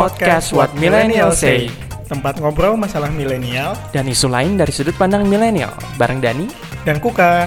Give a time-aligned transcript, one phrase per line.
[0.00, 1.68] Podcast What Millennial Say
[2.08, 6.48] Tempat ngobrol masalah milenial dan isu lain dari sudut pandang milenial bareng Dani
[6.88, 7.44] dan Kuka.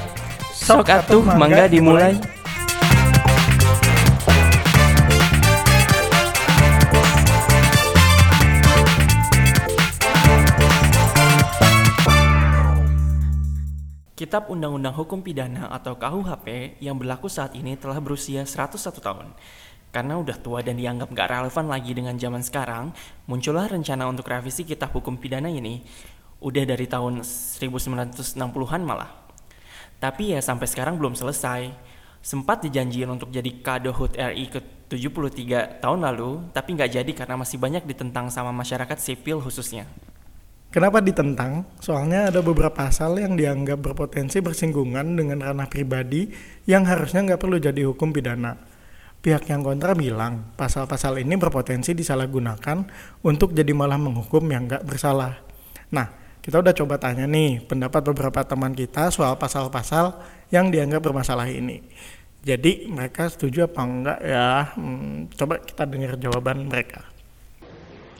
[0.53, 2.13] Sok atuh mangga dimulai.
[14.13, 19.33] Kitab Undang-Undang Hukum Pidana atau KUHP yang berlaku saat ini telah berusia 101 tahun.
[19.93, 22.89] Karena udah tua dan dianggap gak relevan lagi dengan zaman sekarang,
[23.29, 25.85] muncullah rencana untuk revisi Kitab Hukum Pidana ini.
[26.41, 29.13] Udah dari tahun 1960-an malah.
[30.01, 31.69] Tapi ya sampai sekarang belum selesai.
[32.25, 37.61] Sempat dijanjiin untuk jadi kado HUT RI ke-73 tahun lalu, tapi nggak jadi karena masih
[37.61, 39.85] banyak ditentang sama masyarakat sipil khususnya.
[40.73, 41.69] Kenapa ditentang?
[41.77, 46.33] Soalnya ada beberapa pasal yang dianggap berpotensi bersinggungan dengan ranah pribadi
[46.65, 48.72] yang harusnya nggak perlu jadi hukum pidana.
[49.23, 52.83] Pihak yang kontra bilang pasal-pasal ini berpotensi disalahgunakan
[53.23, 55.39] untuk jadi malah menghukum yang nggak bersalah.
[55.95, 56.11] Nah,
[56.43, 60.19] kita udah coba tanya nih pendapat beberapa teman kita soal pasal-pasal
[60.51, 61.79] yang dianggap bermasalah ini.
[62.43, 64.75] Jadi mereka setuju apa enggak ya?
[64.75, 67.07] Hmm, coba kita dengar jawaban mereka.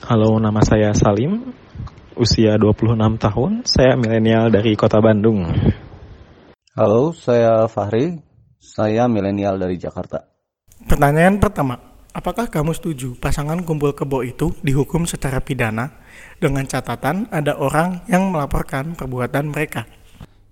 [0.08, 1.52] Halo, nama saya Salim
[2.16, 5.52] usia 26 tahun, saya milenial dari kota Bandung.
[6.80, 8.24] Halo, saya Fahri,
[8.56, 10.33] saya milenial dari Jakarta.
[10.88, 11.80] Pertanyaan pertama,
[12.12, 15.95] apakah kamu setuju pasangan kumpul kebo itu dihukum secara pidana
[16.38, 19.88] dengan catatan ada orang yang melaporkan perbuatan mereka?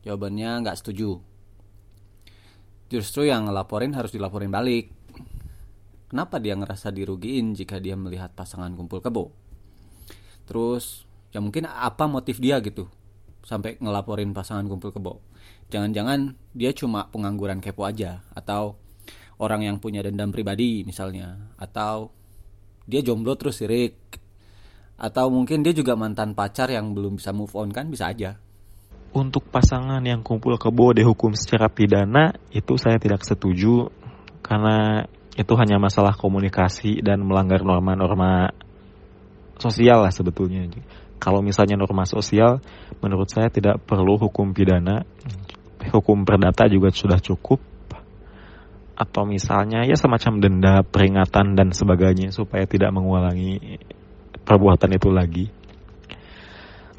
[0.02, 1.20] Jawabannya nggak setuju.
[2.92, 4.92] Justru yang ngelaporin harus dilaporin balik.
[6.12, 9.32] Kenapa dia ngerasa dirugiin jika dia melihat pasangan kumpul kebo?
[10.44, 12.92] Terus ya mungkin apa motif dia gitu
[13.42, 15.24] sampai ngelaporin pasangan kumpul kebo
[15.72, 18.78] jangan-jangan dia cuma pengangguran kepo aja atau
[19.42, 21.52] orang yang punya dendam pribadi misalnya.
[21.58, 22.14] Atau
[22.86, 23.98] dia jomblo terus sirik.
[25.02, 28.38] Atau mungkin dia juga mantan pacar yang belum bisa move on kan bisa aja.
[29.12, 33.90] Untuk pasangan yang kumpul kebo dihukum secara pidana itu saya tidak setuju.
[34.46, 35.04] Karena
[35.34, 38.54] itu hanya masalah komunikasi dan melanggar norma-norma
[39.58, 40.70] sosial lah sebetulnya.
[41.22, 42.62] Kalau misalnya norma sosial,
[43.02, 45.06] menurut saya tidak perlu hukum pidana,
[45.94, 47.71] hukum perdata juga sudah cukup.
[49.02, 53.82] Atau misalnya ya semacam denda, peringatan dan sebagainya supaya tidak mengulangi
[54.46, 55.46] perbuatan itu lagi.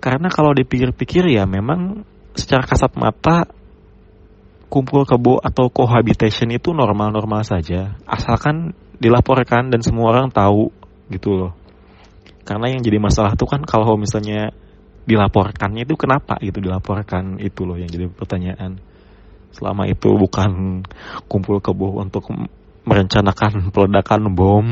[0.02, 2.02] Karena kalau dipikir-pikir ya memang
[2.34, 3.46] secara kasat mata
[4.66, 10.74] kumpul kebo atau cohabitation itu normal-normal saja, asalkan dilaporkan dan semua orang tahu
[11.06, 11.52] gitu loh.
[12.42, 14.50] Karena yang jadi masalah tuh kan kalau misalnya
[15.06, 18.78] dilaporkannya itu kenapa gitu dilaporkan itu loh yang jadi pertanyaan
[19.52, 20.82] selama itu bukan
[21.28, 22.28] kumpul kebo untuk
[22.84, 24.66] merencanakan peledakan bom.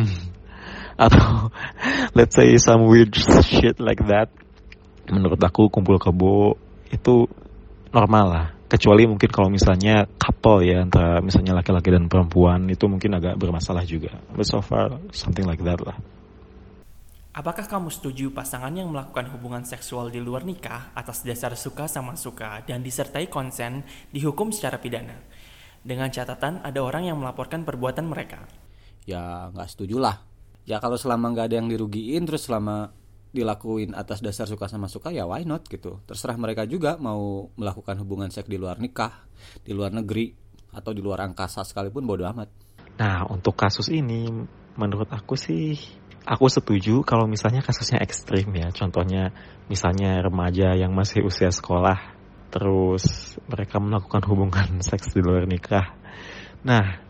[1.01, 1.49] Atau
[2.17, 3.15] let's say some weird
[3.45, 4.29] shit like that.
[5.09, 6.57] Menurut aku kumpul kebo
[6.93, 7.29] itu
[7.95, 8.47] normal lah.
[8.71, 13.83] Kecuali mungkin kalau misalnya couple ya antara misalnya laki-laki dan perempuan itu mungkin agak bermasalah
[13.83, 14.15] juga.
[14.31, 15.99] But so far something like that lah
[17.31, 22.19] Apakah kamu setuju pasangan yang melakukan hubungan seksual di luar nikah atas dasar suka sama
[22.19, 25.15] suka dan disertai konsen dihukum secara pidana?
[25.79, 28.51] Dengan catatan ada orang yang melaporkan perbuatan mereka.
[29.07, 30.27] Ya nggak setuju lah.
[30.67, 32.91] Ya kalau selama nggak ada yang dirugiin terus selama
[33.31, 36.03] dilakuin atas dasar suka sama suka ya why not gitu.
[36.11, 39.31] Terserah mereka juga mau melakukan hubungan seks di luar nikah,
[39.63, 40.35] di luar negeri
[40.75, 42.51] atau di luar angkasa sekalipun bodo amat.
[42.99, 44.27] Nah untuk kasus ini
[44.75, 48.69] menurut aku sih aku setuju kalau misalnya kasusnya ekstrim ya.
[48.73, 49.33] Contohnya
[49.71, 52.21] misalnya remaja yang masih usia sekolah
[52.51, 55.95] terus mereka melakukan hubungan seks di luar nikah.
[56.67, 57.01] Nah,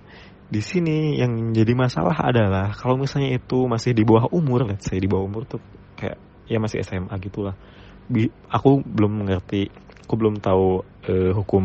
[0.50, 5.00] di sini yang jadi masalah adalah kalau misalnya itu masih di bawah umur, let's say
[5.00, 5.62] di bawah umur tuh
[5.96, 6.18] kayak
[6.50, 7.54] ya masih SMA gitulah.
[8.50, 9.70] Aku belum mengerti,
[10.02, 11.62] aku belum tahu uh, hukum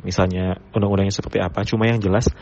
[0.00, 1.68] misalnya undang-undangnya seperti apa.
[1.68, 2.32] Cuma yang jelas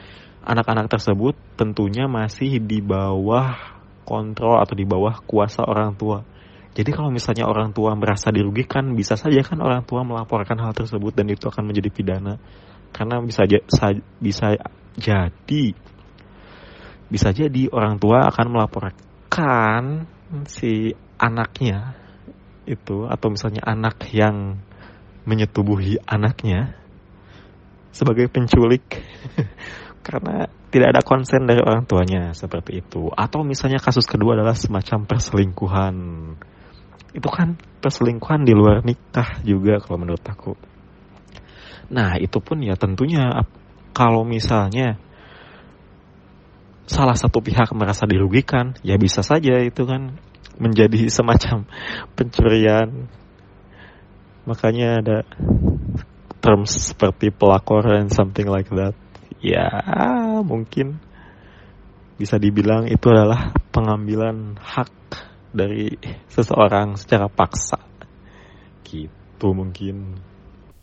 [0.47, 6.23] anak-anak tersebut tentunya masih di bawah kontrol atau di bawah kuasa orang tua.
[6.73, 11.13] Jadi kalau misalnya orang tua merasa dirugikan, bisa saja kan orang tua melaporkan hal tersebut
[11.13, 12.41] dan itu akan menjadi pidana.
[12.93, 13.45] Karena bisa
[14.21, 14.49] bisa
[14.97, 15.65] jadi
[17.13, 20.09] bisa jadi orang tua akan melaporkan
[20.49, 21.93] si anaknya
[22.65, 24.57] itu atau misalnya anak yang
[25.29, 26.73] menyetubuhi anaknya
[27.93, 29.05] sebagai penculik
[30.03, 33.09] karena tidak ada konsen dari orang tuanya seperti itu.
[33.15, 35.95] Atau misalnya kasus kedua adalah semacam perselingkuhan.
[37.15, 40.59] Itu kan perselingkuhan di luar nikah juga kalau menurut aku.
[41.93, 43.47] Nah, itu pun ya tentunya
[43.93, 44.97] kalau misalnya
[46.89, 50.19] salah satu pihak merasa dirugikan, ya bisa saja itu kan
[50.57, 51.69] menjadi semacam
[52.17, 53.13] pencurian.
[54.49, 55.19] Makanya ada
[56.43, 58.99] terms seperti pelakor and something like that.
[59.43, 59.67] Ya,
[60.47, 61.03] mungkin
[62.15, 64.91] bisa dibilang itu adalah pengambilan hak
[65.51, 65.91] dari
[66.31, 67.83] seseorang secara paksa.
[68.87, 70.15] Gitu mungkin.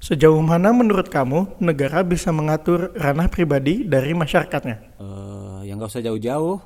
[0.04, 5.00] Sejauh mana menurut kamu negara bisa mengatur ranah pribadi dari masyarakatnya?
[5.00, 6.60] Eh, yang nggak usah jauh-jauh.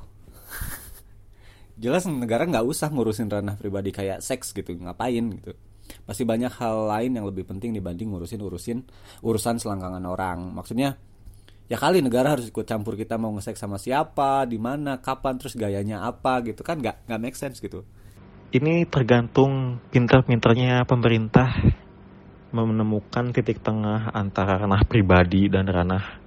[1.83, 5.53] Jelas negara nggak usah ngurusin ranah pribadi kayak seks gitu, ngapain gitu.
[6.05, 8.81] Pasti banyak hal lain yang lebih penting dibanding ngurusin urusin
[9.21, 10.53] urusan selangkangan orang.
[10.53, 10.97] Maksudnya
[11.73, 15.57] ya kali negara harus ikut campur kita mau nge sama siapa, di mana, kapan, terus
[15.57, 17.81] gayanya apa gitu kan nggak nggak make sense gitu.
[18.53, 21.49] Ini tergantung pinter-pinternya pemerintah
[22.53, 26.21] menemukan titik tengah antara ranah pribadi dan ranah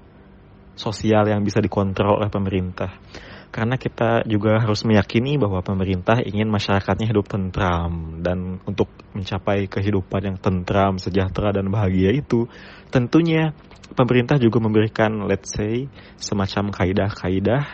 [0.75, 2.99] sosial yang bisa dikontrol oleh pemerintah.
[3.55, 10.27] Karena kita juga harus meyakini bahwa pemerintah ingin masyarakatnya hidup tentram dan untuk mencapai kehidupan
[10.27, 12.51] yang tentram, sejahtera dan bahagia itu
[12.91, 13.55] tentunya
[13.95, 15.87] pemerintah juga memberikan let's say
[16.19, 17.65] semacam kaidah-kaidah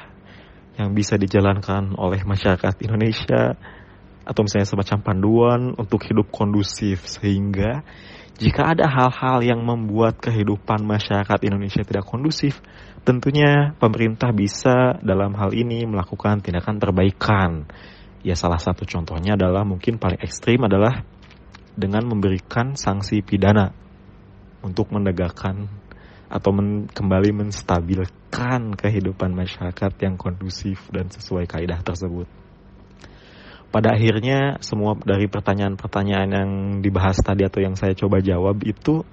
[0.77, 3.57] yang bisa dijalankan oleh masyarakat Indonesia
[4.23, 7.83] atau misalnya semacam panduan untuk hidup kondusif sehingga
[8.41, 12.65] jika ada hal-hal yang membuat kehidupan masyarakat Indonesia tidak kondusif,
[13.05, 17.69] tentunya pemerintah bisa dalam hal ini melakukan tindakan perbaikan.
[18.25, 21.05] Ya salah satu contohnya adalah mungkin paling ekstrim adalah
[21.77, 23.71] dengan memberikan sanksi pidana
[24.65, 25.69] untuk menegakkan
[26.33, 32.25] atau men kembali menstabilkan kehidupan masyarakat yang kondusif dan sesuai kaidah tersebut
[33.73, 36.51] pada akhirnya semua dari pertanyaan-pertanyaan yang
[36.81, 39.05] dibahas tadi atau yang saya coba jawab itu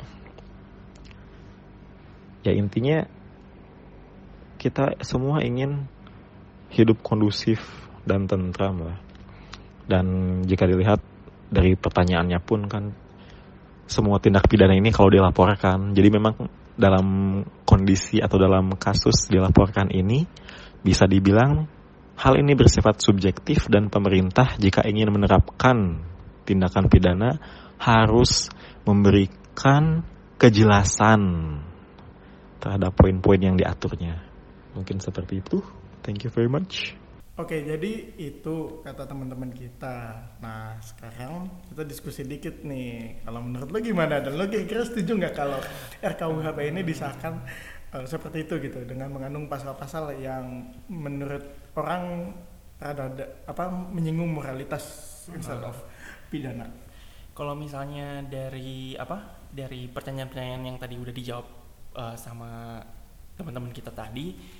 [2.44, 3.07] ya intinya
[4.60, 5.88] kita semua ingin
[6.75, 7.63] hidup kondusif
[8.04, 9.00] dan tentram lah.
[9.89, 10.06] Dan
[10.45, 11.01] jika dilihat
[11.50, 12.94] dari pertanyaannya pun kan
[13.89, 16.45] semua tindak pidana ini kalau dilaporkan, jadi memang
[16.79, 20.23] dalam kondisi atau dalam kasus dilaporkan ini
[20.79, 21.67] bisa dibilang
[22.19, 26.03] Hal ini bersifat subjektif dan pemerintah jika ingin menerapkan
[26.43, 27.39] tindakan pidana
[27.79, 28.51] harus
[28.83, 30.03] memberikan
[30.35, 31.21] kejelasan
[32.59, 34.19] terhadap poin-poin yang diaturnya.
[34.75, 35.63] Mungkin seperti itu.
[36.03, 36.91] Thank you very much.
[37.39, 40.12] Oke, jadi itu kata teman-teman kita.
[40.44, 43.24] Nah, sekarang kita diskusi dikit nih.
[43.24, 44.19] Kalau menurut lo gimana?
[44.19, 45.56] Dan lo kira-kira setuju nggak kalau
[46.03, 47.39] RKUHP ini disahkan
[47.95, 51.47] uh, seperti itu gitu dengan mengandung pasal-pasal yang menurut
[51.80, 52.36] orang
[52.75, 53.07] rada
[53.47, 54.83] apa menyinggung moralitas
[55.31, 55.80] instead of
[56.27, 56.68] pidana.
[57.31, 61.47] Kalau misalnya dari apa dari pertanyaan-pertanyaan yang tadi udah dijawab
[61.95, 62.83] uh, sama
[63.39, 64.58] teman-teman kita tadi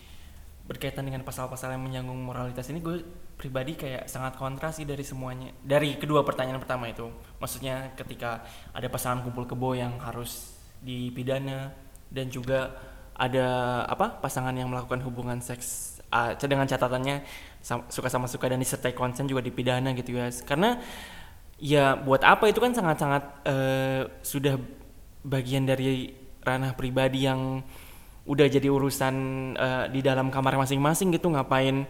[0.70, 3.02] berkaitan dengan pasal-pasal yang menyinggung moralitas ini gue
[3.34, 7.10] pribadi kayak sangat kontra sih dari semuanya dari kedua pertanyaan pertama itu.
[7.42, 10.54] Maksudnya ketika ada pasangan kumpul kebo yang harus
[10.86, 11.74] dipidana
[12.14, 12.78] dan juga
[13.18, 17.26] ada apa pasangan yang melakukan hubungan seks uh, dengan catatannya
[17.90, 20.80] suka sama suka dan disertai konsen juga dipidana gitu ya karena
[21.60, 24.56] ya buat apa itu kan sangat-sangat uh, sudah
[25.28, 27.60] bagian dari ranah pribadi yang
[28.30, 29.16] udah jadi urusan
[29.58, 31.90] uh, di dalam kamar masing-masing gitu ngapain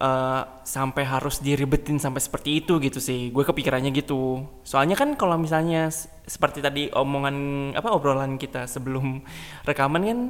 [0.00, 3.28] uh, sampai harus diribetin sampai seperti itu gitu sih.
[3.28, 4.48] Gue kepikirannya gitu.
[4.64, 5.92] Soalnya kan kalau misalnya
[6.24, 7.36] seperti tadi omongan
[7.76, 9.20] apa obrolan kita sebelum
[9.68, 10.20] rekaman kan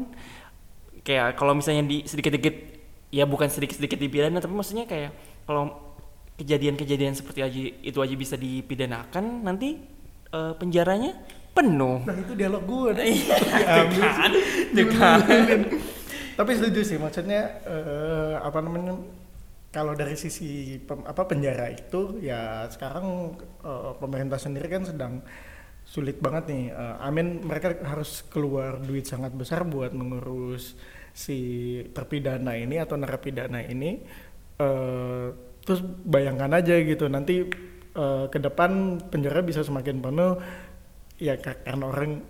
[1.07, 2.55] kayak kalau misalnya di sedikit-sedikit
[3.15, 5.15] ya bukan sedikit-sedikit dipidana tapi maksudnya kayak
[5.49, 5.73] kalau
[6.37, 9.79] kejadian-kejadian seperti aja itu aja bisa dipidanakan nanti
[10.35, 11.17] uh, penjaranya
[11.55, 12.05] penuh.
[12.05, 13.09] Nah itu dialog gue deh.
[14.75, 15.61] ya, kan,
[16.39, 18.95] Tapi setuju sih maksudnya uh, apa namanya
[19.69, 23.37] kalau dari sisi pem, apa penjara itu ya sekarang
[23.67, 25.21] uh, pemerintah sendiri kan sedang
[25.83, 26.65] sulit banget nih.
[26.73, 30.79] Uh, Amin mereka harus keluar duit sangat besar buat mengurus
[31.19, 31.39] si
[31.91, 33.99] terpidana ini atau narapidana ini
[34.63, 35.35] uh,
[35.67, 37.45] terus bayangkan aja gitu nanti
[37.99, 40.39] uh, ke depan penjara bisa semakin penuh
[41.19, 42.23] ya karena orang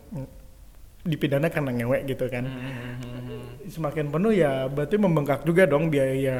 [1.05, 3.71] dipidana karena ngewek gitu kan hmm.
[3.71, 6.39] semakin penuh ya berarti membengkak juga dong biaya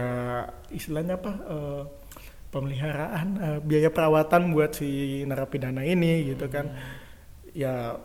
[0.69, 1.83] istilahnya apa uh,
[2.53, 7.55] pemeliharaan uh, biaya perawatan buat si narapidana ini gitu kan hmm.
[7.57, 7.97] ya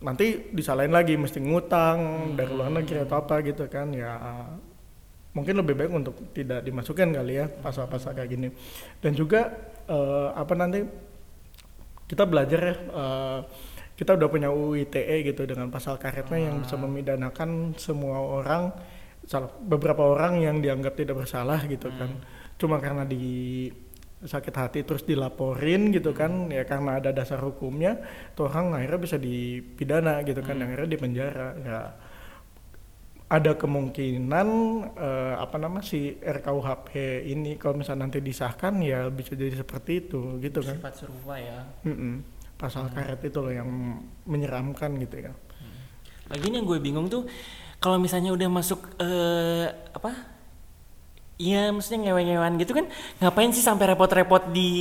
[0.00, 2.34] nanti disalahin lagi mesti ngutang hmm.
[2.36, 4.12] dari luar negeri atau apa gitu kan ya
[5.36, 8.48] mungkin lebih baik untuk tidak dimasukkan kali ya pasal-pasal kayak gini
[9.04, 9.52] dan juga
[9.84, 10.80] uh, apa nanti
[12.08, 13.40] kita belajar ya uh,
[13.96, 16.80] kita udah punya UU ITE gitu dengan pasal karetnya yang bisa ah.
[16.84, 18.70] memidanakan semua orang
[19.26, 22.12] salah beberapa orang yang dianggap tidak bersalah gitu kan
[22.60, 23.66] cuma karena di
[24.22, 28.00] sakit hati terus dilaporin gitu kan ya karena ada dasar hukumnya
[28.32, 31.80] tuh orang akhirnya bisa dipidana gitu kan akhirnya di penjara ya
[33.26, 34.48] ada kemungkinan
[34.94, 36.90] eh, apa nama si RKUHP
[37.26, 41.66] ini kalau misalnya nanti disahkan ya bisa jadi seperti itu gitu kan Sifat serupa ya.
[41.82, 42.35] Mm-mm.
[42.56, 43.68] Pasal karet itu loh yang
[44.24, 45.32] menyeramkan gitu ya
[46.26, 47.28] Lagi yang gue bingung tuh
[47.78, 50.10] kalau misalnya udah masuk eh apa?
[51.36, 52.88] Iya, maksudnya ngewe-ngewean gitu kan
[53.20, 54.72] ngapain sih sampai repot-repot di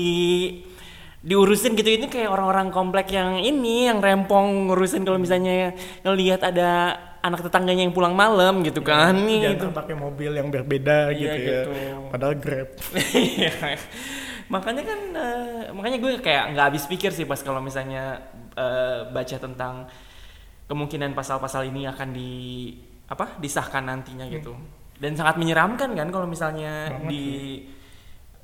[1.19, 6.95] diurusin gitu ini kayak orang-orang komplek yang ini yang rempong ngurusin kalau misalnya ngelihat ada
[7.19, 9.73] anak tetangganya yang pulang malam gitu kan nih gitu.
[9.73, 11.71] pakai mobil yang berbeda Iya, gitu ya gitu.
[12.13, 12.69] padahal grab
[13.17, 13.51] Iya.
[14.51, 18.21] Makanya kan eh, makanya gue kayak nggak habis pikir sih pas kalau misalnya
[18.53, 19.89] eh, baca tentang
[20.65, 22.31] kemungkinan pasal-pasal ini akan di
[23.05, 24.57] apa disahkan nantinya gitu.
[24.95, 27.25] Dan sangat menyeramkan kan kalau misalnya Banget di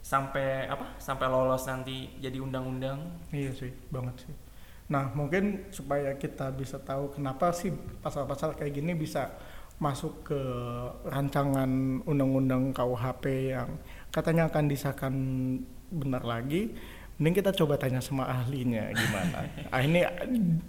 [0.01, 3.00] sampai apa sampai lolos nanti jadi undang-undang.
[3.31, 4.36] Iya sih, banget sih.
[4.91, 7.72] Nah, mungkin supaya kita bisa tahu kenapa sih
[8.03, 9.31] pasal-pasal kayak gini bisa
[9.79, 10.41] masuk ke
[11.08, 13.81] rancangan undang-undang KUHP yang
[14.13, 15.13] katanya akan disahkan
[15.91, 16.71] benar lagi,
[17.21, 19.45] mending kita coba tanya sama ahlinya gimana.
[19.69, 20.01] ah, ini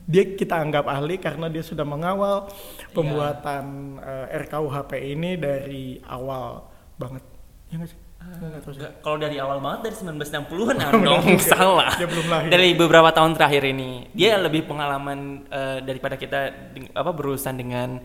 [0.05, 2.51] dia kita anggap ahli karena dia sudah mengawal
[2.93, 6.67] pembuatan eh, RKUHP ini dari awal
[7.01, 7.25] banget.
[7.73, 8.01] Ya nggak sih?
[8.23, 10.77] Enggak, kalau dari awal banget dari 1960-an
[11.09, 11.91] dong salah.
[11.99, 12.49] Dia belum lahir.
[12.55, 17.99] Dari beberapa tahun terakhir ini, dia lebih pengalaman eh, daripada kita apa berurusan dengan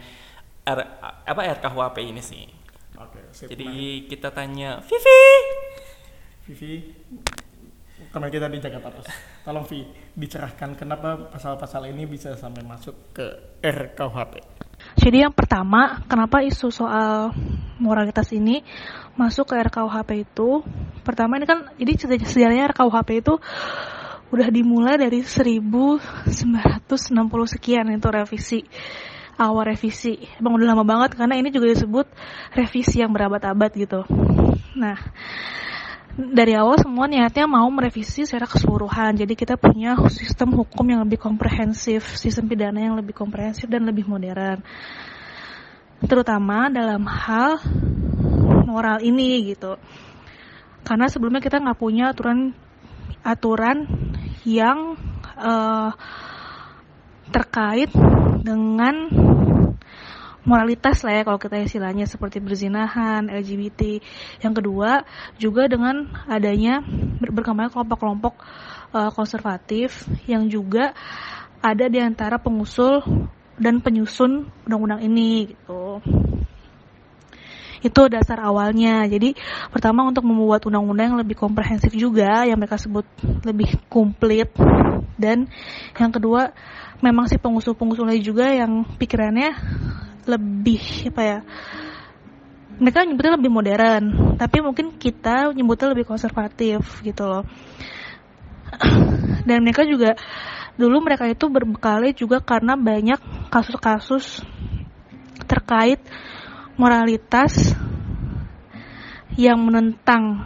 [0.66, 0.80] R,
[1.28, 2.46] apa RKUHP ini sih.
[2.98, 3.48] Oke, sip.
[3.52, 5.22] Jadi kita tanya Vivi.
[6.48, 6.80] Vivi,
[8.08, 9.12] teman kita di Jakarta terus.
[9.44, 9.84] Tolong Vi,
[10.16, 14.40] dicerahkan kenapa pasal-pasal ini bisa sampai masuk ke RKUHP.
[14.96, 17.36] Jadi yang pertama, kenapa isu soal
[17.84, 18.64] moralitas ini
[19.20, 20.64] masuk ke RKUHP itu?
[21.04, 23.36] Pertama ini kan, jadi sejarahnya RKUHP itu
[24.32, 26.32] udah dimulai dari 1960
[27.44, 28.64] sekian itu revisi
[29.36, 30.16] awal revisi.
[30.40, 32.08] Emang udah lama banget karena ini juga disebut
[32.56, 34.08] revisi yang berabad-abad gitu.
[34.80, 34.96] Nah,
[36.18, 39.14] dari awal semua niatnya mau merevisi secara keseluruhan.
[39.22, 44.10] Jadi kita punya sistem hukum yang lebih komprehensif, sistem pidana yang lebih komprehensif dan lebih
[44.10, 44.66] modern.
[46.02, 47.62] Terutama dalam hal
[48.66, 49.78] moral ini gitu.
[50.82, 52.58] Karena sebelumnya kita nggak punya aturan
[53.22, 53.86] aturan
[54.42, 54.98] yang
[55.38, 55.92] eh,
[57.30, 57.94] terkait
[58.42, 59.06] dengan
[60.48, 64.00] moralitas lah ya kalau kita istilahnya seperti berzinahan, LGBT.
[64.40, 65.04] Yang kedua
[65.36, 66.80] juga dengan adanya
[67.20, 68.34] ber- berkembangnya kelompok-kelompok
[68.96, 70.96] eh, konservatif yang juga
[71.60, 73.04] ada di antara pengusul
[73.60, 76.00] dan penyusun undang-undang ini gitu.
[77.84, 79.06] Itu dasar awalnya.
[79.06, 79.36] Jadi
[79.70, 83.06] pertama untuk membuat undang-undang yang lebih komprehensif juga yang mereka sebut
[83.44, 84.50] lebih komplit
[85.18, 85.50] dan
[85.98, 86.54] yang kedua
[87.02, 89.50] memang si pengusul-pengusulnya juga yang pikirannya
[90.28, 91.40] lebih apa ya
[92.78, 94.04] mereka nyebutnya lebih modern
[94.38, 97.44] tapi mungkin kita nyebutnya lebih konservatif gitu loh.
[99.48, 100.14] Dan mereka juga
[100.78, 103.18] dulu mereka itu berbekali juga karena banyak
[103.50, 104.46] kasus-kasus
[105.50, 105.98] terkait
[106.78, 107.74] moralitas
[109.34, 110.46] yang menentang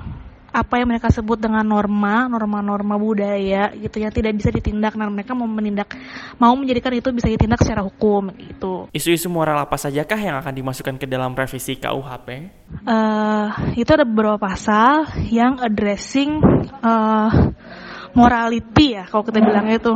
[0.51, 4.99] apa yang mereka sebut dengan norma, norma-norma budaya gitu yang tidak bisa ditindak.
[4.99, 5.95] Nah, mereka mau menindak,
[6.35, 8.91] mau menjadikan itu bisa ditindak secara hukum gitu.
[8.91, 12.27] Isu-isu moral apa sajakah yang akan dimasukkan ke dalam revisi KUHP?
[12.81, 16.39] eh itu ada beberapa pasal yang addressing
[16.81, 17.31] eh
[18.15, 19.93] morality ya kalau kita bilangnya itu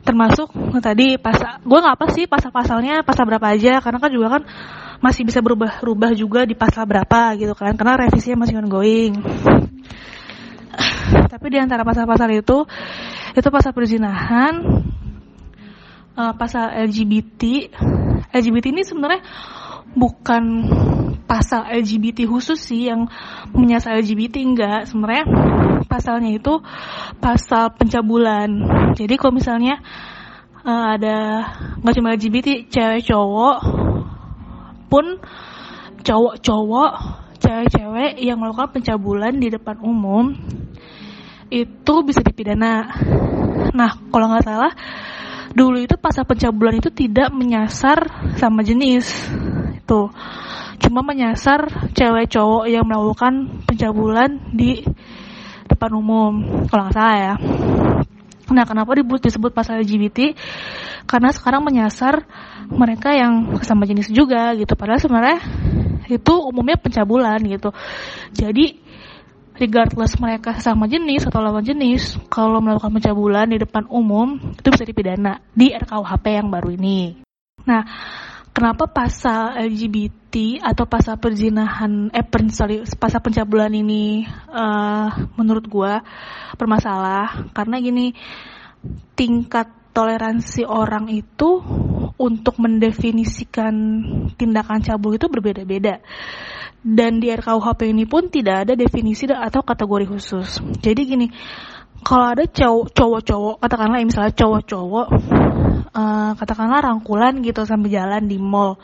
[0.00, 0.48] termasuk
[0.80, 4.42] tadi pasal gue nggak apa sih pasal-pasalnya pasal berapa aja karena kan juga kan
[5.00, 9.16] masih bisa berubah-ubah juga di pasal berapa gitu kan karena revisinya masih ongoing.
[11.32, 12.68] Tapi di antara pasal-pasal itu
[13.32, 14.54] itu pasal perzinahan
[16.16, 17.72] eh, pasal LGBT
[18.30, 19.24] LGBT ini sebenarnya
[19.96, 20.42] bukan
[21.30, 23.06] pasal LGBT khusus sih yang
[23.54, 24.80] menyasar LGBT enggak.
[24.90, 25.24] Sebenarnya
[25.86, 26.58] pasalnya itu
[27.22, 28.50] pasal pencabulan.
[28.98, 29.78] Jadi kalau misalnya
[30.66, 31.16] eh, ada
[31.78, 33.56] nggak cuma LGBT cewek cowok
[34.90, 35.22] pun
[36.02, 36.92] cowok-cowok
[37.38, 40.34] cewek-cewek yang melakukan pencabulan di depan umum
[41.46, 42.90] itu bisa dipidana.
[43.70, 44.72] Nah kalau nggak salah
[45.54, 49.06] dulu itu pasal pencabulan itu tidak menyasar sama jenis.
[49.78, 50.10] Itu
[50.80, 54.82] cuma menyasar cewek cowok yang melakukan pencabulan di
[55.70, 57.34] depan umum kalau nggak salah ya
[58.50, 60.34] Nah, kenapa disebut, disebut pasal LGBT?
[61.06, 62.26] Karena sekarang menyasar
[62.66, 64.74] mereka yang sesama jenis juga gitu.
[64.74, 65.38] Padahal sebenarnya
[66.10, 67.70] itu umumnya pencabulan gitu.
[68.34, 68.82] Jadi
[69.54, 74.82] regardless mereka sesama jenis atau lawan jenis, kalau melakukan pencabulan di depan umum itu bisa
[74.82, 77.22] dipidana di RKUHP yang baru ini.
[77.68, 77.86] Nah,
[78.50, 80.19] kenapa pasal LGBT
[80.62, 86.06] atau pasal perzinahan eh pen, sorry, pasal pencabulan ini uh, menurut gua
[86.54, 88.14] bermasalah karena gini
[89.18, 91.58] tingkat toleransi orang itu
[92.14, 93.74] untuk mendefinisikan
[94.38, 95.98] tindakan cabul itu berbeda-beda.
[96.80, 100.64] Dan di RKUHP ini pun tidak ada definisi atau kategori khusus.
[100.80, 101.26] Jadi gini,
[102.00, 105.06] kalau ada cowok-cowok, katakanlah misalnya cowok-cowok,
[105.92, 108.80] uh, katakanlah rangkulan gitu sambil jalan di mall.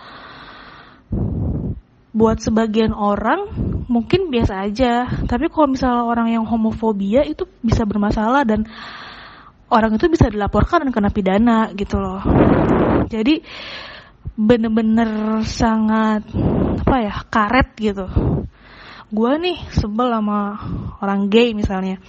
[2.16, 3.52] Buat sebagian orang
[3.92, 8.64] mungkin biasa aja, tapi kalau misalnya orang yang homofobia itu bisa bermasalah dan
[9.68, 12.25] orang itu bisa dilaporkan dan kena pidana gitu loh.
[13.06, 13.44] Jadi
[14.37, 16.28] bener-bener sangat
[16.82, 18.06] apa ya karet gitu.
[19.06, 20.58] Gue nih sebel sama
[20.99, 22.02] orang gay misalnya.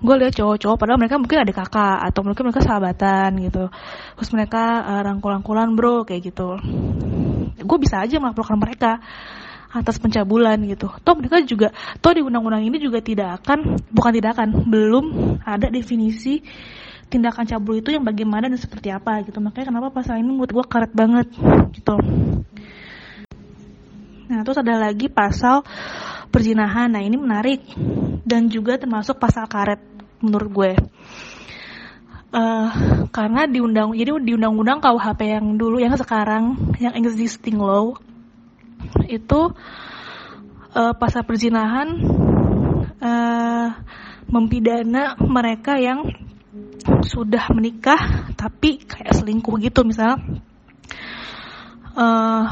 [0.00, 3.68] Gue lihat cowok-cowok padahal mereka mungkin ada kakak atau mungkin mereka sahabatan gitu.
[4.16, 6.56] Terus mereka uh, rangkul-rangkulan bro kayak gitu
[7.60, 9.00] gue bisa aja melaporkan mereka
[9.70, 10.90] atas pencabulan gitu.
[11.00, 11.70] Toh mereka juga,
[12.02, 15.04] toh di undang-undang ini juga tidak akan, bukan tidak akan, belum
[15.46, 16.42] ada definisi
[17.10, 19.38] tindakan cabul itu yang bagaimana dan seperti apa gitu.
[19.42, 21.26] Makanya kenapa pasal ini menurut gue karet banget
[21.74, 21.94] gitu.
[24.30, 25.66] Nah terus ada lagi pasal
[26.30, 26.86] perzinahan.
[26.86, 27.66] Nah ini menarik
[28.22, 29.82] dan juga termasuk pasal karet
[30.22, 30.72] menurut gue
[32.34, 32.68] uh,
[33.10, 37.94] karena di undang jadi di undang-undang KUHP yang dulu yang sekarang yang existing law
[39.06, 39.40] itu
[40.74, 41.88] uh, pasal perzinahan
[43.02, 43.68] uh,
[44.30, 46.06] mempidana mereka yang
[47.04, 50.40] sudah menikah tapi kayak selingkuh gitu misalnya
[51.98, 52.44] uh,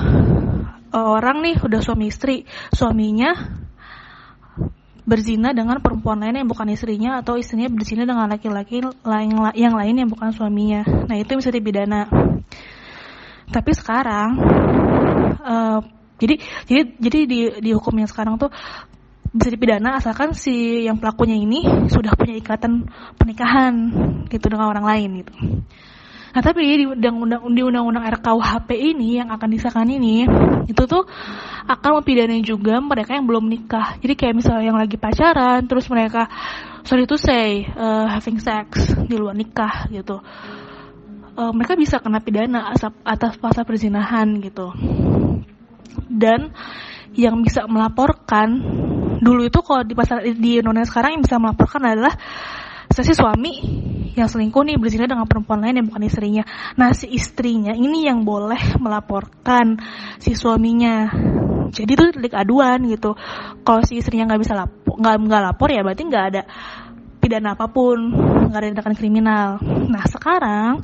[0.92, 3.64] orang nih udah suami istri suaminya
[5.08, 8.84] berzina dengan perempuan lain yang bukan istrinya atau istrinya berzina dengan laki-laki
[9.56, 12.04] yang lain yang bukan suaminya nah itu bisa dipidana
[13.48, 14.28] tapi sekarang
[15.40, 15.80] uh,
[16.20, 16.34] jadi
[16.68, 18.52] jadi jadi di di hukum yang sekarang tuh
[19.28, 23.74] bisa dipidana asalkan si yang pelakunya ini sudah punya ikatan pernikahan
[24.32, 25.32] gitu dengan orang lain gitu.
[26.28, 30.28] Nah tapi di undang-undang di undang-undang RKUHP ini yang akan disahkan ini
[30.68, 31.08] itu tuh
[31.68, 33.96] akan mempidanai juga mereka yang belum nikah.
[34.00, 36.28] Jadi kayak misalnya yang lagi pacaran terus mereka
[36.84, 40.20] sorry to say uh, having sex di luar nikah gitu.
[41.38, 42.74] Uh, mereka bisa kena pidana
[43.06, 44.74] atas pasal perzinahan gitu.
[46.08, 46.52] Dan
[47.16, 48.48] yang bisa melaporkan
[49.18, 52.14] dulu itu kalau di pasar di Indonesia sekarang yang bisa melaporkan adalah
[53.02, 53.52] si suami
[54.18, 56.42] yang selingkuh nih berzina dengan perempuan lain yang bukan istrinya.
[56.74, 59.78] Nah si istrinya ini yang boleh melaporkan
[60.18, 61.06] si suaminya.
[61.70, 63.14] Jadi itu delik aduan gitu.
[63.62, 66.42] Kalau si istrinya nggak bisa lapor, nggak lapor ya berarti nggak ada
[67.22, 67.98] pidana apa pun,
[68.50, 69.48] nggak ada tindakan kriminal.
[69.62, 70.82] Nah sekarang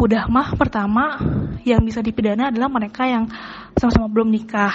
[0.00, 1.18] udah mah pertama
[1.66, 3.28] yang bisa dipidana adalah mereka yang
[3.76, 4.72] sama-sama belum nikah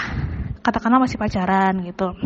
[0.66, 2.18] katakanlah masih pacaran gitu.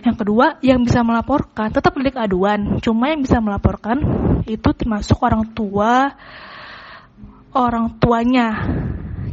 [0.00, 4.00] Yang kedua, yang bisa melaporkan tetap delik aduan, cuma yang bisa melaporkan
[4.48, 6.16] itu termasuk orang tua
[7.52, 8.48] orang tuanya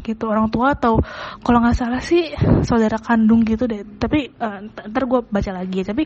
[0.03, 0.27] gitu.
[0.27, 0.99] Orang tua atau
[1.39, 2.35] kalau nggak salah sih
[2.67, 3.87] saudara kandung gitu deh.
[3.87, 4.59] Tapi uh,
[4.91, 5.79] ntar gue baca lagi.
[5.87, 6.03] Tapi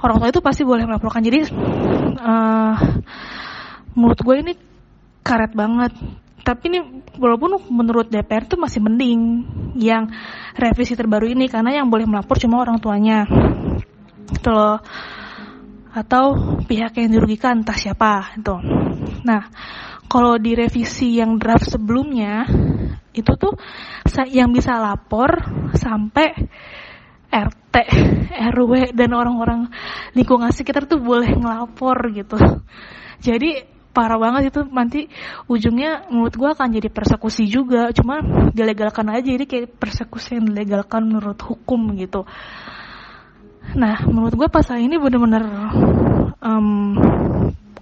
[0.00, 1.20] orang tua itu pasti boleh melaporkan.
[1.20, 1.44] Jadi
[2.16, 2.74] uh,
[3.92, 4.52] menurut gue ini
[5.20, 5.92] karet banget
[6.48, 9.20] tapi ini walaupun menurut DPR itu masih mending
[9.76, 10.08] yang
[10.56, 13.28] revisi terbaru ini karena yang boleh melapor cuma orang tuanya.
[14.32, 14.80] Gitu loh.
[15.92, 18.56] Atau pihak yang dirugikan entah siapa itu
[19.24, 19.50] nah
[20.08, 22.48] kalau di revisi yang draft sebelumnya
[23.12, 23.56] itu tuh
[24.30, 25.42] yang bisa lapor
[25.76, 26.32] sampai
[27.28, 27.74] RT,
[28.56, 29.68] RW dan orang-orang
[30.16, 32.40] lingkungan sekitar tuh boleh ngelapor gitu.
[33.20, 34.60] Jadi parah banget itu.
[34.68, 35.00] Nanti
[35.50, 37.90] ujungnya menurut gue akan jadi persekusi juga.
[37.90, 38.20] Cuma
[38.52, 39.26] dilegalkan aja.
[39.26, 42.24] Jadi kayak persekusi yang dilegalkan menurut hukum gitu.
[43.76, 45.44] Nah menurut gue pasal ini bener-bener
[46.40, 46.94] um,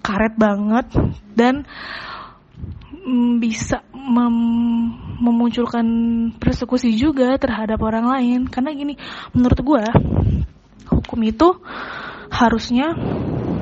[0.01, 0.87] karet banget.
[1.37, 1.67] Dan
[3.05, 4.37] um, bisa mem
[5.17, 5.87] memunculkan
[6.37, 8.41] persekusi juga terhadap orang lain.
[8.49, 8.95] Karena gini
[9.33, 9.85] menurut gue
[10.87, 11.49] hukum itu
[12.31, 12.95] harusnya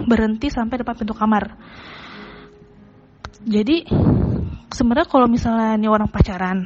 [0.05, 1.57] berhenti sampai depan pintu kamar
[3.45, 3.85] jadi
[4.73, 6.65] sebenarnya kalau misalnya ini orang pacaran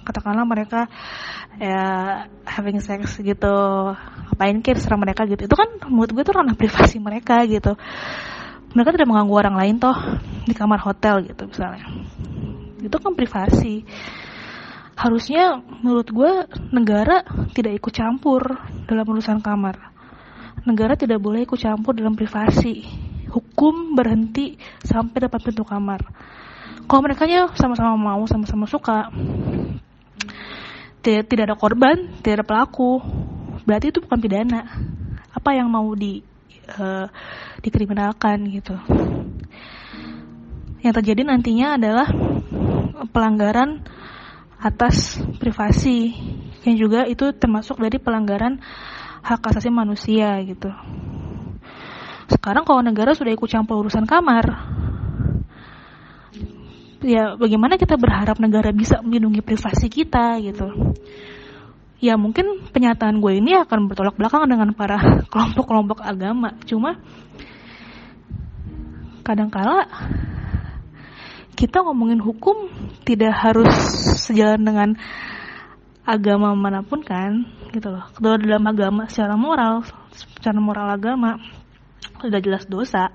[0.00, 0.88] katakanlah mereka
[1.60, 1.84] ya
[2.48, 3.54] having sex gitu
[4.32, 5.44] apain kayak serang mereka gitu.
[5.44, 7.76] Itu kan menurut gue itu ranah privasi mereka gitu.
[8.72, 9.96] Mereka tidak mengganggu orang lain toh
[10.48, 11.84] di kamar hotel gitu misalnya.
[12.80, 13.84] Itu kan privasi.
[14.96, 16.32] Harusnya menurut gue
[16.72, 18.56] negara tidak ikut campur
[18.88, 19.92] dalam urusan kamar.
[20.64, 26.02] Negara tidak boleh ikut campur dalam privasi hukum berhenti sampai depan pintu kamar.
[26.90, 29.14] Kalau mereka sama-sama mau sama-sama suka
[31.00, 33.00] tidak, tidak ada korban tidak ada pelaku
[33.64, 34.62] berarti itu bukan pidana.
[35.30, 36.20] Apa yang mau di
[36.74, 37.06] uh,
[37.62, 38.74] dikriminalkan gitu.
[40.80, 42.08] Yang terjadi nantinya adalah
[43.14, 43.84] pelanggaran
[44.60, 46.12] atas privasi
[46.68, 48.60] yang juga itu termasuk dari pelanggaran
[49.24, 50.68] hak asasi manusia gitu.
[52.30, 54.46] Sekarang kalau negara sudah ikut campur urusan kamar,
[57.02, 60.94] ya bagaimana kita berharap negara bisa melindungi privasi kita gitu.
[62.00, 64.96] Ya mungkin penyataan gue ini akan bertolak belakang dengan para
[65.32, 66.54] kelompok-kelompok agama.
[66.64, 66.96] Cuma
[69.26, 69.90] kadangkala
[71.58, 72.72] kita ngomongin hukum
[73.04, 73.68] tidak harus
[74.24, 74.88] sejalan dengan
[76.08, 81.36] agama mana pun kan gitu loh kalau dalam agama secara moral secara moral agama
[82.20, 83.12] sudah jelas dosa.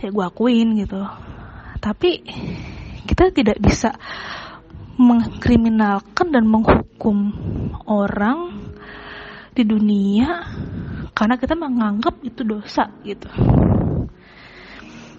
[0.00, 1.00] Ya gue akuin gitu.
[1.80, 2.24] Tapi
[3.08, 3.96] kita tidak bisa
[4.98, 7.32] mengkriminalkan dan menghukum
[7.86, 8.68] orang
[9.54, 10.42] di dunia
[11.14, 13.30] karena kita menganggap itu dosa gitu.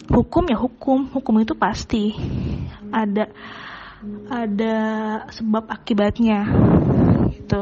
[0.09, 1.09] Hukum ya hukum.
[1.13, 2.13] Hukum itu pasti
[2.89, 3.29] ada
[4.31, 4.77] ada
[5.27, 6.47] sebab akibatnya
[7.35, 7.61] gitu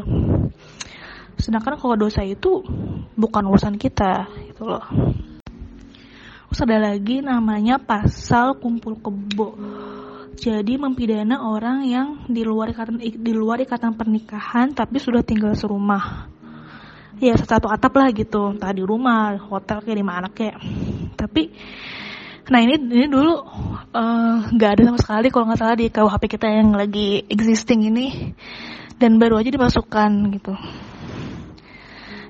[1.37, 2.65] sedangkan kalau dosa itu
[3.13, 4.85] bukan urusan kita gitu loh.
[6.47, 9.53] Terus ada lagi namanya pasal kumpul kebo.
[10.37, 16.29] Jadi mempidana orang yang di luar ikatan di luar ikatan pernikahan tapi sudah tinggal serumah.
[17.21, 18.53] Ya satu atap lah gitu.
[18.53, 20.57] Entah di rumah hotel kayak di mana kayak.
[21.17, 21.53] Tapi
[22.47, 23.33] Nah ini ini dulu
[23.91, 27.91] eh, nggak uh, ada sama sekali kalau nggak salah di KUHP kita yang lagi existing
[27.91, 28.31] ini.
[28.97, 30.57] Dan baru aja dimasukkan gitu.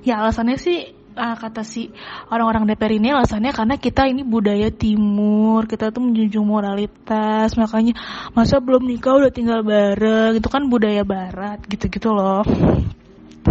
[0.08, 1.92] Ya alasannya sih uh, kata si
[2.32, 7.98] orang-orang DPR ini alasannya karena kita ini budaya timur, kita tuh menjunjung moralitas, makanya
[8.32, 12.46] masa belum nikah udah tinggal bareng, itu kan budaya barat gitu-gitu loh.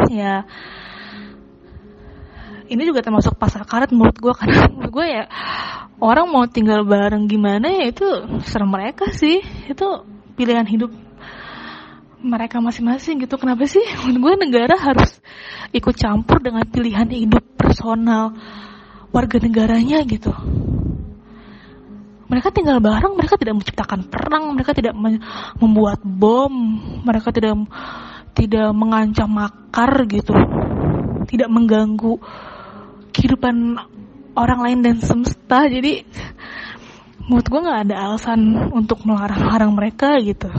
[0.10, 0.50] Ya.
[2.68, 5.24] Ini juga termasuk pasal karet menurut gue karena menurut gue ya
[6.02, 8.08] orang mau tinggal bareng gimana ya itu
[8.50, 9.46] serem mereka sih.
[9.70, 10.04] Itu
[10.36, 11.07] pilihan hidup
[12.22, 13.38] mereka masing-masing gitu.
[13.38, 13.84] Kenapa sih?
[14.06, 15.22] Menurut gue negara harus
[15.74, 18.34] ikut campur dengan pilihan hidup personal
[19.14, 20.34] warga negaranya gitu.
[22.28, 24.92] Mereka tinggal bareng mereka tidak menciptakan perang mereka tidak
[25.56, 26.52] membuat bom
[27.08, 27.56] mereka tidak
[28.36, 30.36] tidak mengancam makar gitu.
[31.28, 32.20] Tidak mengganggu
[33.16, 33.80] kehidupan
[34.36, 35.72] orang lain dan semesta.
[35.72, 36.04] Jadi
[37.24, 40.52] menurut gue nggak ada alasan untuk melarang-larang mereka gitu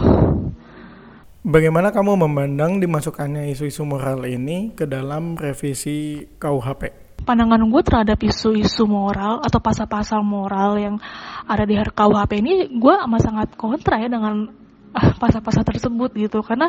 [1.49, 7.17] Bagaimana kamu memandang dimasukkannya isu-isu moral ini ke dalam revisi KUHP?
[7.25, 11.01] Pandangan gue terhadap isu-isu moral atau pasal-pasal moral yang
[11.49, 14.45] ada di KUHP ini, gue amat sangat kontra ya dengan
[14.93, 16.45] ah, pasal-pasal tersebut gitu.
[16.45, 16.69] Karena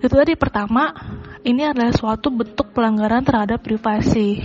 [0.00, 0.88] itu tadi pertama,
[1.44, 4.40] ini adalah suatu bentuk pelanggaran terhadap privasi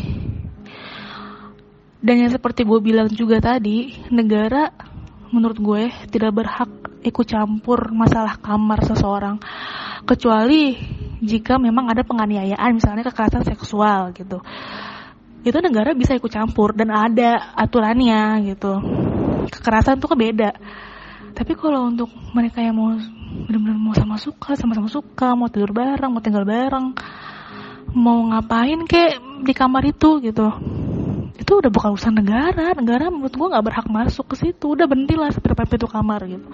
[2.00, 4.72] dan yang seperti gue bilang juga tadi, negara
[5.30, 6.70] menurut gue tidak berhak
[7.06, 9.38] ikut campur masalah kamar seseorang.
[10.04, 10.76] Kecuali
[11.20, 14.42] jika memang ada penganiayaan misalnya kekerasan seksual gitu.
[15.46, 18.74] Itu negara bisa ikut campur dan ada aturannya gitu.
[19.48, 20.52] Kekerasan tuh kan beda.
[21.32, 22.92] Tapi kalau untuk mereka yang mau
[23.30, 26.98] benar-benar mau sama suka sama-sama suka mau tidur bareng mau tinggal bareng
[27.94, 30.50] mau ngapain kayak di kamar itu gitu
[31.40, 32.76] itu udah bukan urusan negara.
[32.76, 34.76] Negara menurut gue nggak berhak masuk ke situ.
[34.76, 36.48] Udah berhentilah depan pintu kamar gitu.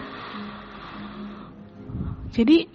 [2.36, 2.67] Jadi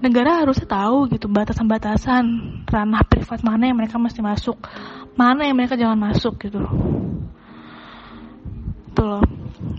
[0.00, 2.24] negara harusnya tahu gitu batasan-batasan
[2.66, 4.58] ranah privat mana yang mereka mesti masuk.
[5.14, 6.58] Mana yang mereka jangan masuk gitu
[8.92, 9.24] itu loh.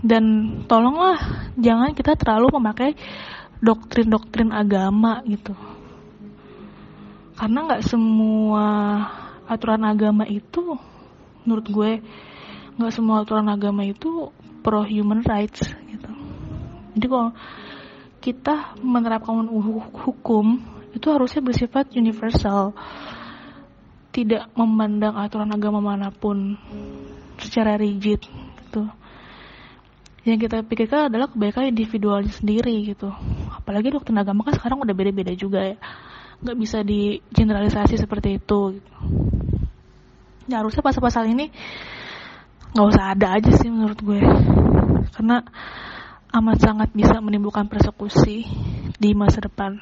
[0.04, 0.24] Dan
[0.68, 1.16] tolonglah
[1.56, 2.92] jangan kita terlalu memakai
[3.64, 5.56] doktrin-doktrin agama gitu.
[7.34, 8.66] Karena nggak semua
[9.48, 10.76] aturan agama itu
[11.44, 11.90] menurut gue
[12.74, 16.10] nggak semua aturan agama itu pro human rights gitu.
[16.96, 17.30] Jadi kalau
[18.24, 19.44] kita menerapkan
[19.92, 20.56] hukum
[20.96, 22.72] itu harusnya bersifat universal.
[24.14, 26.54] Tidak memandang aturan agama mana pun
[27.36, 28.82] secara rigid gitu.
[30.24, 33.10] Yang kita pikirkan adalah kebaikan individualnya sendiri gitu.
[33.52, 35.76] Apalagi dokter agama kan sekarang udah beda-beda juga ya.
[36.40, 38.92] Nggak bisa di generalisasi seperti itu gitu
[40.50, 41.50] ya harusnya pasal-pasal ini
[42.74, 44.20] nggak usah ada aja sih menurut gue.
[45.14, 45.44] Karena
[46.34, 48.46] amat sangat bisa menimbulkan persekusi
[48.98, 49.78] di masa depan.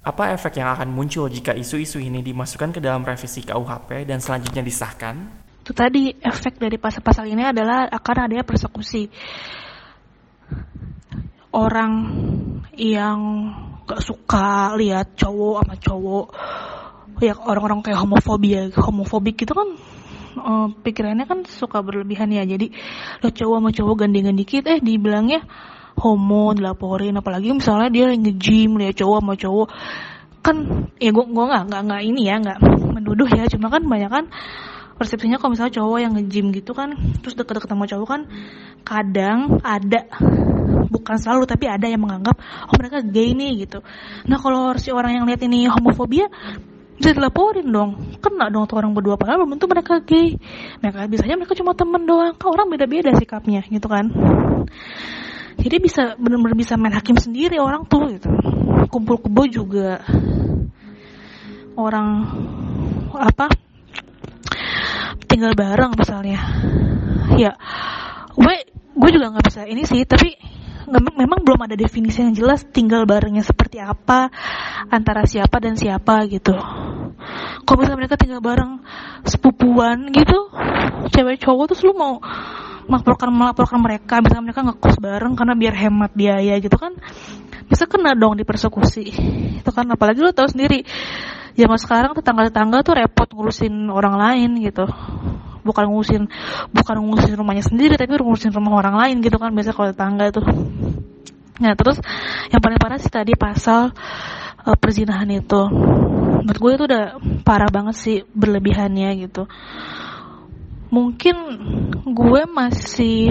[0.00, 4.64] Apa efek yang akan muncul jika isu-isu ini dimasukkan ke dalam revisi KUHP dan selanjutnya
[4.64, 5.40] disahkan?
[5.70, 9.06] itu tadi efek dari pasal-pasal ini adalah akan adanya persekusi.
[11.54, 11.94] Orang
[12.74, 13.18] yang
[13.86, 16.26] gak suka lihat cowok sama cowok
[17.20, 19.68] ya orang-orang kayak homofobia homofobik gitu kan
[20.36, 22.42] eh, pikirannya kan suka berlebihan ya.
[22.48, 22.72] Jadi
[23.20, 25.44] lo cowok sama cowok gandengan dikit eh dibilangnya
[26.00, 27.20] homo dilaporin.
[27.20, 29.68] Apalagi misalnya dia lagi nge-gym cowok sama cowok.
[30.40, 30.56] Kan
[30.96, 32.58] ya gua gua nggak nggak nggak ini ya nggak
[32.96, 33.44] menduduh ya.
[33.52, 34.24] Cuma kan banyak kan
[35.00, 36.92] persepsinya kalau misalnya cowok yang nge-gym gitu kan
[37.24, 38.22] terus deket-deket sama cowok kan
[38.84, 40.04] kadang ada
[40.92, 42.36] bukan selalu tapi ada yang menganggap
[42.68, 43.80] oh mereka gay nih gitu.
[44.28, 46.28] Nah kalau si orang yang lihat ini homofobia
[47.00, 48.20] bisa dilaporin dong.
[48.20, 50.36] Kena dong tuh orang berdua padahal belum tentu mereka gay.
[50.84, 52.36] Mereka biasanya mereka cuma temen doang.
[52.36, 54.12] Kan orang beda-beda sikapnya gitu kan.
[55.56, 58.28] Jadi bisa benar-benar bisa main hakim sendiri orang tuh gitu.
[58.92, 60.04] Kumpul kebo juga.
[61.80, 62.28] Orang
[63.16, 63.48] apa
[65.24, 66.36] tinggal bareng misalnya.
[67.40, 67.56] Ya
[68.36, 68.54] gue
[68.92, 70.36] gue juga nggak bisa ini sih tapi
[70.90, 74.28] nggak- memang belum ada definisi yang jelas tinggal barengnya seperti apa
[74.90, 76.52] antara siapa dan siapa gitu.
[77.64, 78.82] Kalau misalnya mereka tinggal bareng
[79.24, 80.50] sepupuan gitu
[81.14, 82.18] cewek cowok terus lu mau
[82.90, 86.98] melaporkan melaporkan mereka misalnya mereka ngekos bareng karena biar hemat biaya gitu kan
[87.70, 89.06] bisa kena dong di persekusi
[89.62, 90.82] itu kan apalagi lo tahu sendiri
[91.54, 94.90] zaman sekarang tetangga-tetangga tuh repot ngurusin orang lain gitu
[95.62, 96.28] bukan ngurusin
[96.72, 100.46] bukan ngurusin rumahnya sendiri tapi ngurusin rumah orang lain gitu kan biasa kalau tetangga tuh.
[101.60, 102.00] Nah terus
[102.48, 103.92] yang paling parah sih tadi pasal
[104.64, 105.62] eh, perzinahan itu.
[106.40, 107.04] Menurut gue itu udah
[107.44, 109.44] parah banget sih berlebihannya gitu.
[110.90, 111.36] Mungkin
[112.02, 113.30] gue masih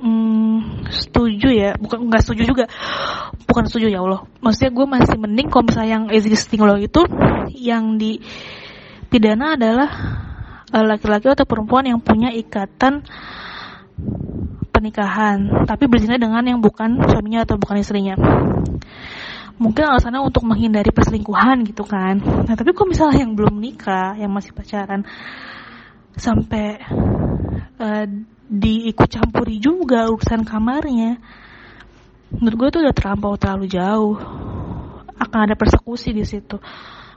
[0.00, 2.64] mm, setuju ya bukan nggak setuju juga.
[3.50, 4.22] Bukan setuju ya Allah.
[4.38, 7.02] Maksudnya gue masih mending kalau misalnya yang existing law itu
[7.50, 10.25] yang dipidana adalah eh,
[10.72, 13.06] laki-laki atau perempuan yang punya ikatan
[14.74, 18.14] pernikahan tapi berzina dengan yang bukan suaminya atau bukan istrinya.
[19.56, 22.20] Mungkin alasannya untuk menghindari perselingkuhan gitu kan.
[22.20, 25.08] Nah tapi kok misalnya yang belum nikah yang masih pacaran
[26.12, 26.76] sampai
[27.80, 28.04] eh,
[28.46, 31.18] diikut campuri juga urusan kamarnya
[32.36, 34.16] menurut gue itu udah terlampau terlalu jauh.
[35.16, 36.60] Akan ada persekusi di situ.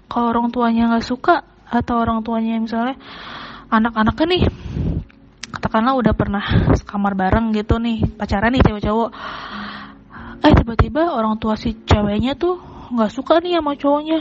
[0.07, 2.97] Kalau orang tuanya nggak suka atau orang tuanya misalnya
[3.69, 4.43] anak-anaknya nih
[5.53, 9.09] katakanlah udah pernah sekamar bareng gitu nih pacaran nih cewek cowok
[10.39, 12.57] eh tiba-tiba orang tua si ceweknya tuh
[12.89, 14.19] nggak suka nih sama cowoknya.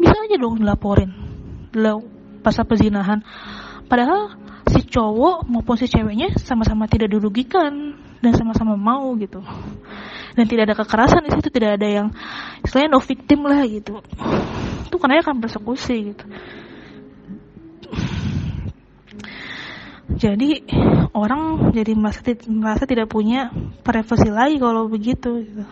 [0.00, 1.12] Bisa aja dong dilaporin.
[1.72, 3.26] Dila- pasal pezinahan
[3.90, 4.38] padahal
[4.70, 9.42] si cowok maupun si ceweknya sama-sama tidak dirugikan dan sama-sama mau gitu.
[10.36, 12.06] Dan tidak ada kekerasan di situ tidak ada yang
[12.62, 13.98] istilahnya no victim lah gitu.
[14.86, 16.24] Itu karena akan persekusi gitu
[20.16, 20.64] jadi
[21.12, 23.52] orang jadi merasa, merasa tidak punya
[23.84, 25.64] privasi lagi kalau begitu gitu.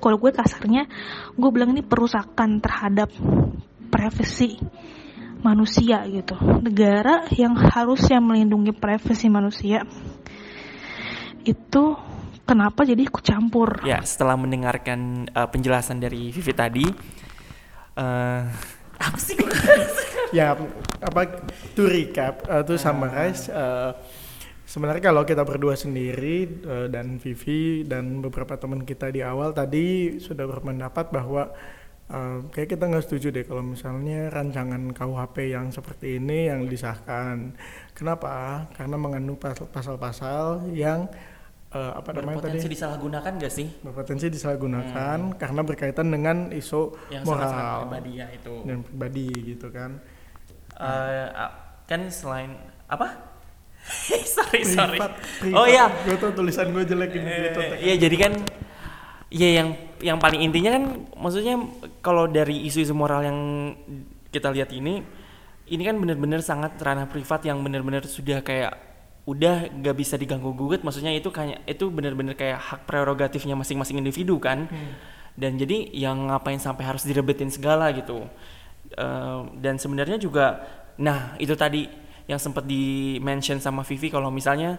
[0.00, 0.88] Kalau gue kasarnya,
[1.36, 3.12] gue bilang ini perusakan terhadap
[3.92, 4.56] privasi
[5.44, 6.36] manusia gitu.
[6.60, 9.84] Negara yang harusnya melindungi privasi manusia
[11.44, 11.96] itu
[12.44, 13.84] kenapa jadi ikut campur?
[13.84, 16.84] Ya, setelah mendengarkan uh, penjelasan dari Vivi tadi,
[17.96, 18.42] eh
[19.00, 19.36] apa sih?
[20.36, 20.52] ya
[21.00, 21.20] apa
[21.72, 23.96] to recap uh, to summarize uh,
[24.64, 30.20] sebenarnya kalau kita berdua sendiri uh, dan Vivi dan beberapa teman kita di awal tadi
[30.20, 31.50] sudah berpendapat bahwa
[32.12, 37.56] uh, kayak kita nggak setuju deh kalau misalnya rancangan KUHP yang seperti ini yang disahkan.
[37.96, 38.68] Kenapa?
[38.76, 41.08] Karena mengandung pasal- pasal-pasal yang
[41.72, 42.60] uh, apa namanya tadi?
[42.60, 43.66] Berpotensi disalahgunakan gak sih?
[43.80, 48.54] berpotensi disalahgunakan karena berkaitan dengan isu Yang moral sangat-sangat pribadi ya itu.
[48.68, 49.92] dan pribadi gitu kan
[50.80, 51.52] Eh, ah,
[51.84, 52.56] kan selain
[52.88, 53.30] apa?
[54.36, 54.98] sorry sorry.
[55.00, 55.12] Privat,
[55.56, 55.88] Oh iya.
[56.04, 57.30] gue tuh tulisan gue jelek ini.
[57.30, 58.32] Eh, Iya jadi kan
[59.30, 59.68] ya yang
[60.02, 61.54] yang paling intinya kan maksudnya
[62.02, 63.38] kalau dari isu-isu moral yang
[64.34, 65.04] kita lihat ini
[65.70, 68.74] ini kan benar-benar sangat ranah privat yang benar-benar sudah kayak
[69.30, 74.40] udah nggak bisa diganggu gugat maksudnya itu kayak itu benar-benar kayak hak prerogatifnya masing-masing individu
[74.42, 74.66] kan
[75.38, 78.26] dan jadi yang ngapain sampai harus direbetin segala gitu
[79.56, 80.66] Dan sebenarnya juga
[81.00, 81.88] nah itu tadi
[82.28, 84.76] yang sempat di mention sama Vivi kalau misalnya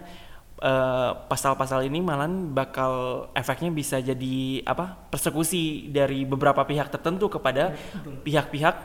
[0.62, 2.92] eh, pasal-pasal ini malah bakal
[3.34, 7.74] efeknya bisa jadi apa persekusi dari beberapa pihak tertentu kepada
[8.22, 8.76] pihak-pihak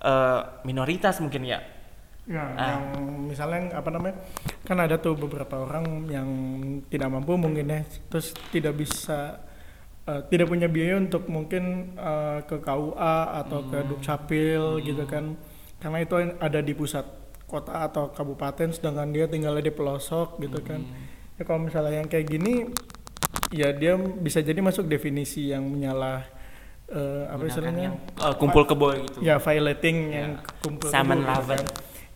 [0.00, 1.60] eh, minoritas mungkin ya
[2.26, 2.74] Ya, Ah.
[2.74, 2.82] yang
[3.30, 4.18] misalnya apa namanya?
[4.66, 6.26] Kan ada tuh beberapa orang yang
[6.90, 9.45] tidak mampu mungkin ya, terus tidak bisa
[10.06, 11.64] eh, tidak punya biaya untuk mungkin
[11.94, 13.88] eh, ke KUA atau ke Hmm.
[13.88, 15.34] Dukcapil gitu kan.
[15.76, 17.04] Karena itu ada di pusat
[17.44, 20.80] kota atau kabupaten sedangkan dia tinggalnya di pelosok gitu kan.
[20.80, 21.04] Hmm.
[21.36, 22.66] Ya kalau misalnya yang kayak gini
[23.48, 26.26] ya dia bisa jadi masuk definisi yang menyalah
[26.88, 27.88] eh, apa Gunakan istilahnya?
[28.16, 29.18] eh, kumpul kebo gitu.
[29.20, 30.14] ya violating Ya.
[30.16, 31.58] yang kumpul Salmon kebo gitu lover.
[31.58, 31.66] kan.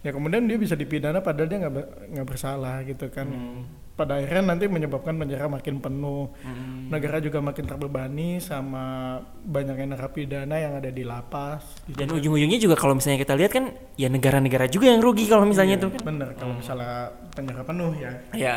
[0.01, 1.75] ya kemudian dia bisa dipidana padahal dia nggak
[2.09, 3.63] nggak bersalah gitu kan Hmm.
[4.01, 6.33] Pada akhirnya nanti menyebabkan penjara makin penuh.
[6.41, 6.89] Hmm.
[6.89, 12.01] negara juga makin terbebani sama banyaknya narapidana yang ada di lapas gitu.
[12.01, 13.65] Dan ujung-ujungnya juga kalau misalnya kita lihat kan
[14.01, 15.89] ya negara-negara juga yang rugi kalau misalnya itu.
[15.93, 16.01] kan.
[16.01, 18.13] bener kalau misalnya penjara penuh ya.
[18.33, 18.57] Ya,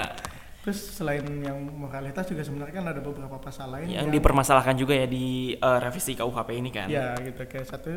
[0.64, 5.06] terus selain yang moralitas juga sebenarnya kan ada beberapa pasal lain yang dipermasalahkan juga ya
[5.06, 6.88] di eh, revisi KUHP ini kan.
[6.88, 7.44] ya gitu.
[7.44, 7.92] Kayak satu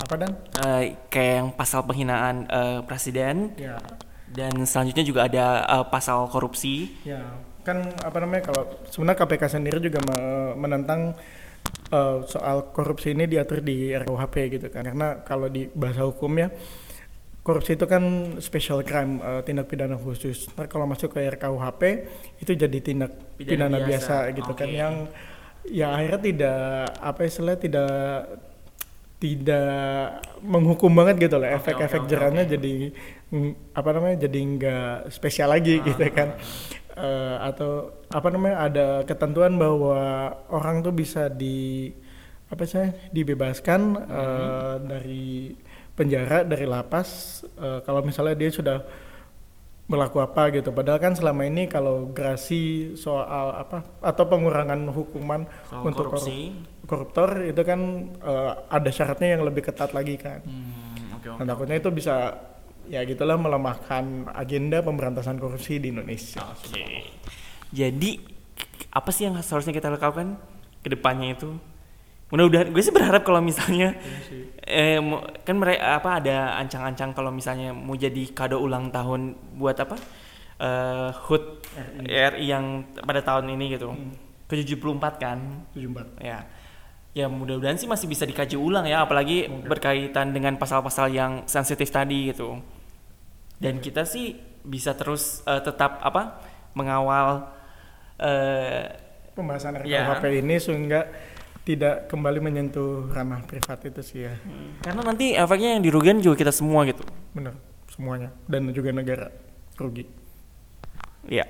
[0.00, 0.30] apa dan?
[0.60, 3.56] Eh, kayak yang pasal penghinaan eh, presiden.
[3.56, 3.80] Ya
[4.30, 6.90] dan selanjutnya juga ada eh, pasal korupsi.
[7.02, 7.22] Ya,
[7.66, 11.14] kan apa namanya kalau sebenarnya KPK sendiri juga me- menentang
[11.92, 14.86] eh, soal korupsi ini diatur di RKUHP gitu kan.
[14.86, 16.48] Karena kalau di bahasa hukumnya
[17.40, 18.02] korupsi itu kan
[18.38, 20.46] special crime, eh, tindak pidana khusus.
[20.54, 21.82] Ntar kalau masuk ke RKUHP
[22.38, 24.14] itu jadi tindak Pidana pidana, biasa.
[24.28, 24.36] biasa.
[24.36, 24.76] gitu kan Oke.
[24.76, 24.94] yang
[25.60, 26.60] ya akhirnya tidak
[27.00, 27.90] apa istilahnya tidak
[29.20, 29.68] tidak
[30.40, 32.52] menghukum banget gitu loh efek-efek oke, oke, jerahnya oke.
[32.56, 32.72] jadi
[33.28, 36.30] mm, apa namanya jadi nggak spesial lagi Ah, gitu kan
[36.90, 39.96] Eh, atau apa namanya ada ketentuan bahwa
[40.52, 41.88] orang tuh bisa di
[42.50, 44.20] apa sih dibebaskan Mm-hmm.
[44.20, 45.26] eh, dari
[45.94, 48.84] penjara dari lapas eh, kalau misalnya dia sudah
[49.88, 55.82] berlaku apa gitu padahal kan selama ini kalau gerasi soal apa atau pengurangan hukuman Soal
[55.82, 56.54] untuk korup- korupsi.
[56.90, 57.80] Koruptor itu kan
[58.12, 61.38] eh, ada syaratnya yang lebih ketat lagi kan Hmm, oke, oke.
[61.38, 62.34] Nah, takutnya itu bisa
[62.84, 66.42] ya gitulah melemahkan agenda pemberantasan korupsi di Indonesia.
[66.42, 67.06] Oke.
[67.70, 68.18] Jadi
[68.90, 70.34] apa sih yang seharusnya kita lakukan
[70.82, 71.54] ke depannya itu?
[72.28, 73.94] Mudah-mudahan gue sih berharap kalau misalnya
[74.62, 79.20] eh mau- kan mereka apa ada ancang-ancang kalau misalnya mau jadi kado ulang tahun
[79.54, 79.94] buat apa?
[80.58, 81.44] eh HUT
[82.04, 82.64] RI yang
[82.96, 83.94] pada tahun ini gitu.
[84.44, 84.82] Ke 74
[85.16, 85.38] kan.
[85.72, 86.18] 74.
[86.18, 86.42] Ya.
[87.10, 92.30] Ya mudah-mudahan sih masih bisa dikaji ulang ya apalagi berkaitan dengan pasal-pasal yang sensitif tadi
[92.30, 92.62] gitu.
[93.58, 96.38] Dan kita sih bisa terus eh, tetap apa?
[96.70, 97.50] mengawal
[98.22, 98.94] eh
[99.34, 100.06] Pembahasan Ya.
[100.06, 101.10] RKUHP ini sehingga
[101.66, 104.34] tidak kembali menyentuh ranah privat itu sih ya.
[104.82, 107.02] karena nanti efeknya yang dirugikan juga kita semua gitu.
[107.34, 107.54] Benar,
[107.90, 109.34] semuanya dan juga negara
[109.78, 110.06] rugi.
[111.26, 111.46] Ya.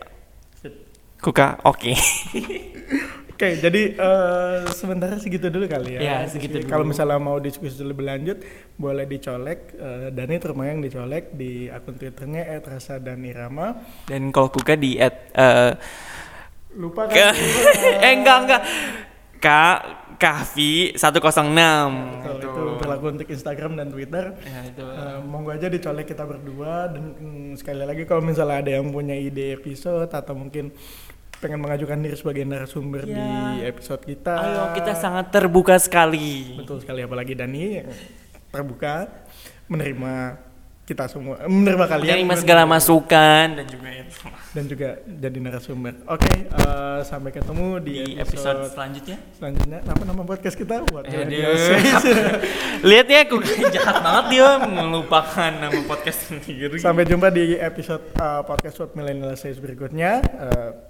[1.21, 1.93] Kuka, oke.
[3.41, 6.01] Oke, jadi eh, sementara segitu dulu kali ya.
[6.05, 6.69] Ya, segitu dulu.
[6.69, 8.45] Kalau misalnya mau diskusi lebih lanjut,
[8.77, 9.81] boleh dicolek.
[9.81, 13.81] Eh, Dani termayang dicolek di akun twitternya @rasa_dan_irama.
[14.05, 15.73] Dan kalau Kuka di at eh,
[16.77, 17.33] Lupa kan?
[18.05, 18.63] eh enggak enggak.
[19.41, 19.79] Kak
[20.21, 21.01] Kahfi 106.
[21.01, 22.45] Betul, Gitu.
[22.45, 24.37] itu berlaku untuk Instagram dan Twitter.
[24.45, 24.85] Ya, itu.
[24.85, 29.17] Eh, monggo aja dicolek kita berdua dan mm, sekali lagi kalau misalnya ada yang punya
[29.17, 30.77] ide episode atau mungkin
[31.41, 33.17] pengen mengajukan diri sebagai narasumber Ya.
[33.57, 34.35] di episode kita.
[34.37, 36.53] Ayo kita sangat terbuka sekali.
[36.55, 37.89] betul sekali apalagi Dani yang
[38.47, 39.09] terbuka
[39.67, 40.37] menerima
[40.83, 44.27] kita semua, menerima kalian Menerima segala masukan dan juga itu.
[44.51, 45.95] dan juga jadi narasumber.
[46.05, 49.17] Oke, eh, sampai ketemu di, di episode selanjutnya.
[49.33, 49.79] selanjutnya.
[49.81, 50.83] Apa nama podcast kita?
[50.91, 51.31] What Eh.
[52.91, 56.75] Lihat ya, Kuka jahat banget dia melupakan nama podcast sendiri.
[56.77, 60.19] Sampai jumpa di episode eh, podcast What Millennial Says berikutnya.
[60.21, 60.90] Eh,